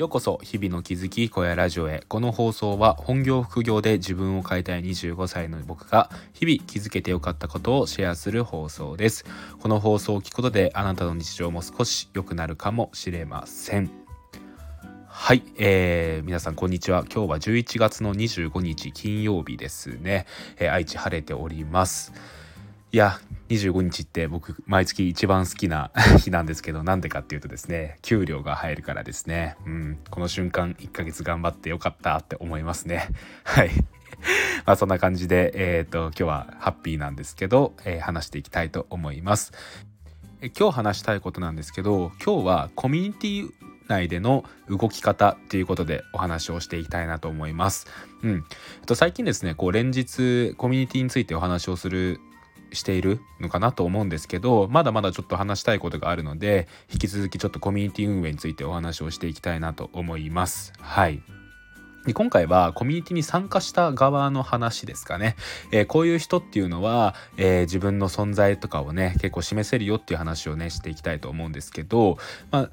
[0.00, 2.04] ようこそ日々の気づき小屋ラジオへ。
[2.08, 9.26] この放送は本業副業で自分を変えたい25歳の僕が日々気づけてよかったことをシェアする放送です。
[9.60, 13.90] この放送を聞くことであなたの日常も少し良くなるかもしれません。
[15.06, 17.04] はい、えー、皆さんこんにちは。
[17.04, 20.24] 今日は11月の25日金曜日ですね、
[20.56, 22.14] えー、愛知晴れております。
[22.90, 29.56] いや25日って僕毎月一番好きな 日なんですけどなんでかっていうとですね給料が入るからですね。
[29.66, 29.98] うん。
[30.08, 33.08] この瞬間1ヶ月頑張ってよかったって思いますね。
[33.42, 33.70] はい。
[34.66, 39.52] まあそんな感じでえっ、ー、と今日はハッピーなんですけど、えー、話していきたいと思います。
[40.42, 43.52] え今日話したいことなんですけど今日はコミュニティ
[43.88, 47.88] 内での動き方っていうことでお話をしていきたいなと思います。
[48.22, 48.44] うん。
[48.86, 52.20] と最近ですね、こう連日コミュニティについてお話をする
[52.72, 60.72] しているのかなと思うんですけどまだまだちょっと話したいことがあるので引き続きちょっとコミュニティ運営についてお話をしていきたいなと思います。
[60.80, 61.22] はい
[62.06, 65.36] で今回はコミュニティに参加した側の話ですかね、
[65.70, 72.16] えー、こういう人っていうのは、えー、自分の存在とかをね結構示せるよっていう話をねしていきたいと思うんですけど、
[72.50, 72.70] まあ、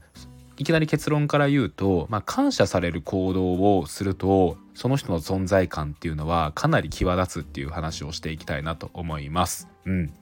[0.57, 9.67] いきなり結論から言うと、まあ、感謝される行動をするとその人の存在感っていうのはかなり際立つっていう話をしていきたいなと思います。
[9.85, 10.13] うん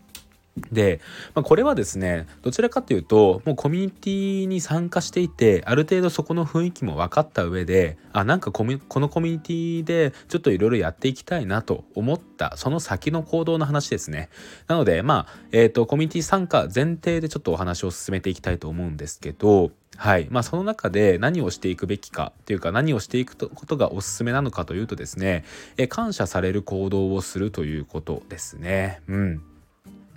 [0.72, 1.02] で、
[1.34, 14.30] まあ、これはですねどちらかというともうコミュニティに参加していてある程度そこの雰囲気も分かった上であなんかこのコミュニティでちょっといろいろやっていきたいなと思ったその先の行動の話ですね。
[14.68, 20.28] なのでまあ、えーと、コミュニティ参加前提でちょっとお話を進めていきたいと思うんですけどはい。
[20.30, 25.46] まあ、その中で何をしていくべきかっていうか何をしていくことがおすすめなのかというとですね
[25.78, 29.02] え感謝される行動をするということですね。
[29.08, 29.55] うん。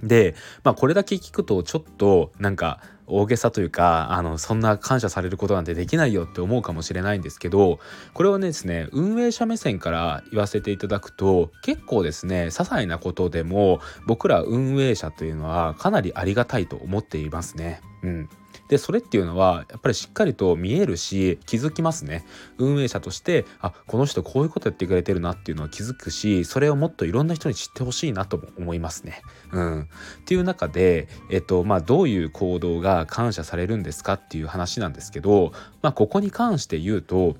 [0.02, 7.80] で、まあ、これだけ聞くとちょっとなんか大げさというかあのそんな感謝されることなんてできないよって思うかもしれないんですけど
[8.12, 17.80] これはねですね運営者目線から言わせていただくと結構ですね些細なことでも僕ら運営者というのはかなりありがたいと思っていますね。
[18.02, 18.28] うん、
[18.68, 22.24] でそれっていうのはやっぱりしっかりと見えるし気づきますね
[22.58, 29.22] 運営者としてあこの人こういうことやってくれてるなっていうのは気づくしそれをもっといろんな人に知ってほしいなとも思いますね。
[29.52, 29.86] うん、っ
[30.24, 35.52] ていう中で、えっとまあ、どういう行動が感謝されるんですかっていう話なんですけど、
[35.82, 37.36] まあ、ここに関して言うと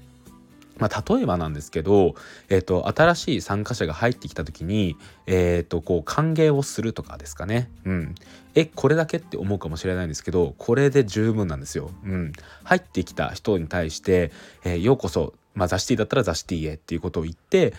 [0.79, 2.15] まあ、例えばなんですけど、
[2.49, 4.97] えーと、新しい参加者が入ってきた時に、
[5.27, 7.71] えーと、こう歓迎をするとかですかね。
[7.85, 8.15] うん、
[8.55, 11.91] えこれだけって思うかもしれないんですけどこれで十分なんですよ。
[12.05, 12.33] うん、
[12.65, 14.33] 入ってきた人に対して
[14.65, 17.75] 「えー、ようこそ、まあ、ザシティだったらザシティへ」っていうことを言って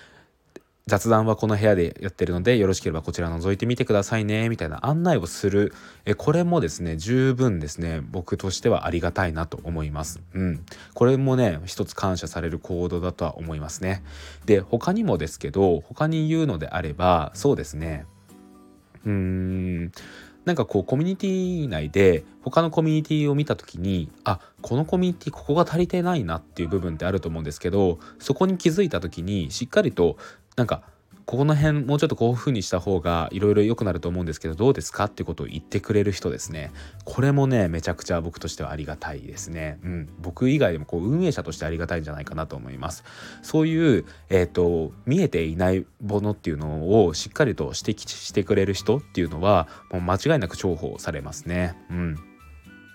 [0.89, 5.73] 雑談はこの部屋でやってるのでよろしければこちら覗いてみてくださいねみたいな案内をする
[6.05, 10.19] えこれもですね十分ですね僕としてはありがたいなと思います。
[10.33, 14.03] うん、これもね一つ感謝される行動だとは思いますね。
[14.45, 18.06] で他にもですけど他に言うのであればそうですね
[19.06, 19.91] うーん
[20.45, 30.17] なんかこうコミュニティ内で他のコミュニティを見た時にあこのコミュニティここが足りてないなっていう部分ってあると思うんですけどそこに気づいた時にしっかりと
[30.59, 30.84] なんか
[31.25, 36.72] ここの辺もうちょっとこういう風にした方がいろいろ良くなると思うんですけどどうですかってことを言ってくれる人ですね。
[37.06, 43.06] これもねめちゃくちゃ僕としてはありがたいですね、うん、僕以外でもこう運営者としてありがたいんじゃないかなと思います。
[43.42, 51.78] そういう、えーと、見えていないものっていうのをしっかりと指摘してくれる人っていうのはもう間違いなく重宝されますね。
[51.90, 52.28] うん。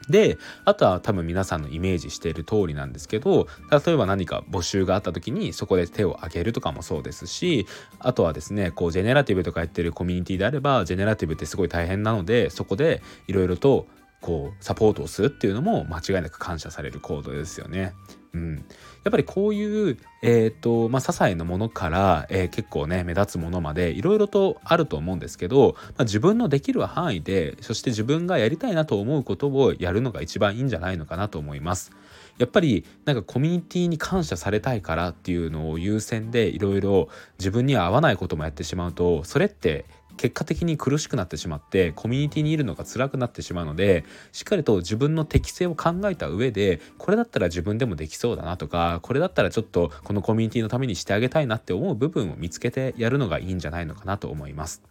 [0.08, 7.66] であとは多分皆さんのイメージしている通りなんですけど例えば何か募集があった時にそこで手を挙げるとかもそうですし
[7.98, 13.86] あとはですねこうジェネラティブとかやってるコミュニティであればジェネラティブってすごい大変なのでそこでいろいろと
[14.20, 17.92] こうサポートをするっていうのも間違いなく感謝される行動ですよね。
[18.34, 18.60] うん、や
[19.08, 31.92] っぱりこういう、えーとまあ、些細なものから、えー、結構ね目立つものまでいろいろとあると思うんですけど、まあ、自分のできる範囲でそして自分がやりたいなと思うことをやるのが一番いいんじゃないのかなと思います。
[32.38, 39.84] やっぱりなんかコミュニティに感謝されたいからっていうのを優先でいろいろ自分には合わないこともやってしまうとそれって
[40.16, 54.82] 結果的に苦しくなってしまってコミュニティにいるのが辛くなってしまうのでしっかりと自分の適性を考えた上でこれだったら自分でもできそうだなとかこれだったらちょっとこのコミュニティのためにしてあげたいなって思う部分を見つけてやるのがいいんじゃないのかなと思います。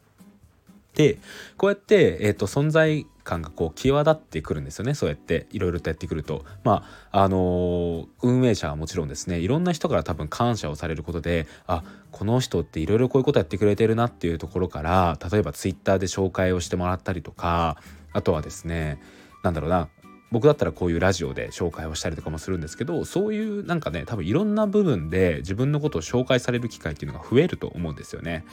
[0.96, 1.18] で
[1.58, 4.94] こうやって、えーと、存在感がこう際立ってくるんですよね。
[4.94, 6.46] そうやっていろいろとやってくると。
[6.64, 17.78] まああのー、運営者はもちろんですねいろんな人から多分感謝をされることであこの人っていろいろこういうことやってくれてるなっていうところから例えばツイッターで紹介をしてもらったりとか
[18.12, 19.00] あとはですね
[19.44, 19.90] なんだろうな
[20.34, 28.44] 僕だったらこういうラジオで紹介をしたりとかもするんですけどそういうなんかね多分いろんな部分で自分のことを紹介される機会っていうのが増えると思うんですよね。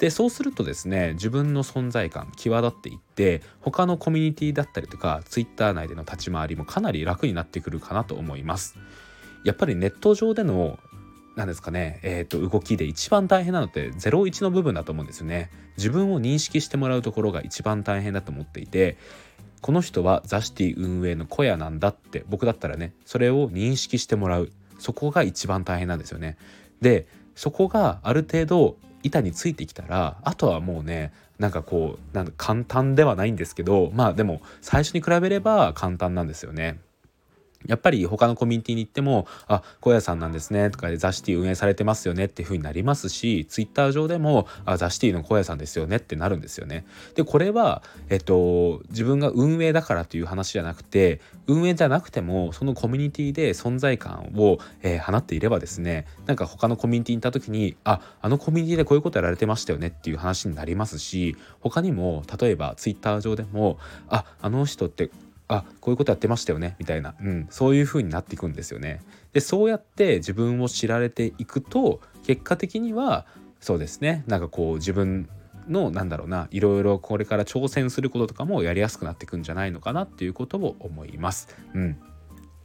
[0.00, 8.76] でそうするとですね自分の存在感際立っていって他のコミュニティだったりとか Twitter 内での立ち回りもかなり楽になってくるかなと思います。
[9.44, 10.80] やっぱりネット上での
[11.36, 15.50] 何ですかね、えーと、動きで一番大変なのって01の部分だと思うんですよね。
[15.76, 18.98] 自分を認識してもらうところが一番大変だと思っていて
[19.60, 26.36] この人はザシティ運営の小屋なんだって僕だったらねそれを認識してもらうそこが一番大変なんですよね。
[26.80, 36.78] でそこがある程度板についてきたらあとはもうねなんかこうなんか簡単ではないんですけどまあでも最初に比べれば簡単なんですよね。
[37.66, 46.84] やっぱり他のコミュニティに行っても「あ小屋さんなんですね」とかで「ザシティ運営されてますよね」っていう風になりますしツイッター上でも「あザシティの小屋さんですよね」ってなるんですよね。
[47.16, 63.78] でこれは、えっと、自分が運営だからという話じゃなくて運営じゃなくてもそのコミュニティで存在感を、えー、放っていればですねなんか他のコミュニティに行った時に「ああのコミュニティでこういうことやられてましたよね」っていう話になりますし他にも例えばツイッター上でも
[64.08, 65.10] 「ああの人って
[65.48, 69.00] あこういうことやってましたよねみたいな、うん、そういう風になっていくんですよね。
[69.32, 73.26] でそうやって自分を知られていくと結果的には
[73.60, 75.28] そうですねなんかこう自分
[75.68, 81.48] のなんだろうないろいろこれから挑戦することとかもやりやすくなっていくんじゃないのかなっていうことを思います。
[81.74, 81.98] うん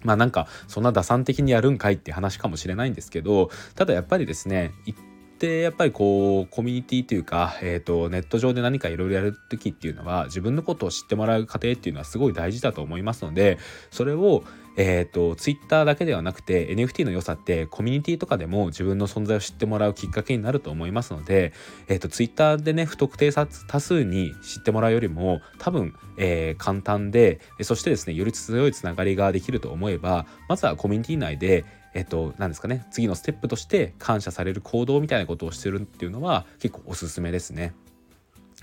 [0.02, 4.98] まあなんかそんな打算的にやるんかいって話かもしれないんですけどただやっぱりですね一
[5.44, 13.58] ってやっぱりこうコミュニティというか、えーと、ネット上で何かいろいろやる時っていうのは自分のことを知ってもらう過程っていうのはすごい大事だと思いますので
[13.92, 14.44] それを
[14.76, 21.54] えーと、Twitter だけではなくて NFT の良さってコミュニティとかでも自分の存在を知ってもらうきっかけになると思いますので、
[21.88, 37.74] えーと、Twitter でね不特定多数に知ってもらうよりも多分、えー、簡単でそしてですねより強いつながりができると思えばまずはコミュニティ内でえっと、何ですかね次のステップとして感謝される行動みたいなことをしてるっていうのは結構おすすめですね。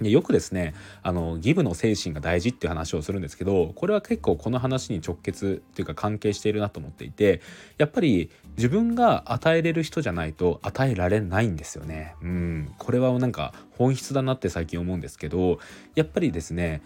[0.00, 7.40] でよくですねあのギブの精神が大事っていう話をするんですけどこれは結構この話に直結っていうか関係しているなと思っていて
[7.78, 12.14] やっぱり自分が与えれる人じゃないと与えられないんですよね。
[12.22, 15.58] うんこれはなんか本質だなって最近思うんですけど
[15.94, 16.82] やっぱりですね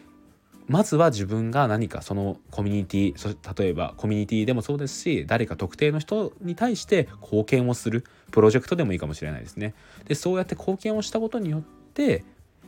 [0.66, 9.74] まずは自分が何かそのコミュニティ例えばコミュニティでもそうですし誰か特定の人に対して貢献をするプロジェクトでもいいかもしれないですね。
[10.06, 12.24] でそうやって貢献をしたことによって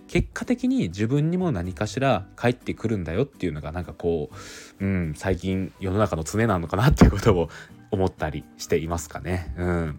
[0.09, 4.31] 結果的に自分にも何かしら返ってくるんだよっていうのがなんかこ
[4.81, 7.49] う、うん、最近世の中の常なのかなっていうことを
[7.91, 9.55] 思ったりしていますかね。
[9.57, 9.99] うん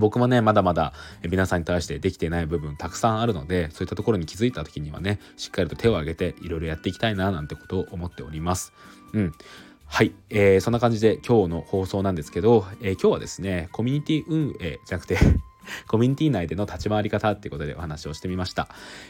[0.00, 0.92] 僕もねまだまだ
[1.22, 8.72] 皆さんに対してできていない部分たくさんあるのでそういったところに気づいた時にはねしっかりと手を挙げていろいろやっていきたいななんてことを思っております。
[9.12, 9.32] うん
[9.86, 15.18] はい、えー、そんな感じで今日の放送なんですけど、えー、今日はですねコミュニティ運営じゃなくて
[15.86, 18.68] コミュニティ内での立ち回り方っていうことでお話をしてみました。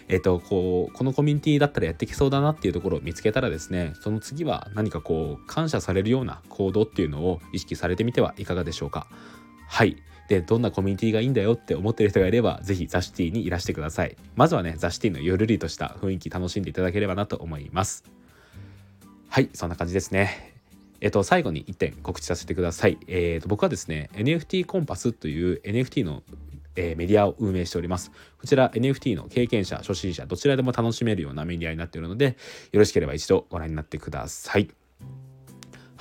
[0.09, 9.07] えっ、ー、と、こう、このコミュニティだったらやってきそうだなっていうところを見つけたらですね、その次は何かこう、感謝されるような行動っていうのを意識されてみてはいかがでしょうか。
[9.69, 9.97] はい。
[10.33, 18.03] でどんなコミュニティがいいんだよって思ってる人がいれば是非ザシティにいらしてくださいまずはねザシティのゆるりとした雰囲気楽しんでいただければなと思います
[19.29, 20.49] はいそんな感じですね
[21.03, 22.97] えっと、最後に1点告知させてください。
[23.09, 26.23] えっと、僕はですね、NFT コンパスという NFT の、
[26.77, 28.13] えー、メディアを運営しております。
[28.41, 32.37] こちら NFT の経験者、初心者、どちらでも楽しめるようなメディアになっているので、
[32.71, 34.69] よろしければ一度ご覧になってください。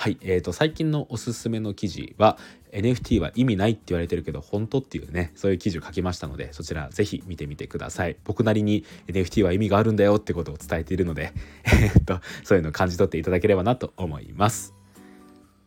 [0.02, 2.40] はい、えーと、最近のおすすめの記事は
[2.74, 8.18] NFT は意味ないって言われてるけど本当っていうねそういう記事を書きましたのでそちらぜひ見てみてください。
[8.24, 11.34] 僕なりに NFT は意味があるんだよってことを伝えているので
[11.66, 14.74] えっとそういうのを感じ取っていただければなと思います。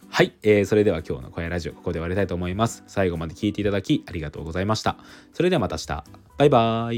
[0.08, 2.84] はい、えー、それでは今日の小屋ラジオここで終わりたいと思います。
[2.86, 4.96] 最後まで聞いていただきありがとうございました。
[5.32, 6.04] それではまた明日。
[6.38, 6.94] バイバー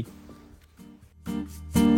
[1.93, 1.96] イ。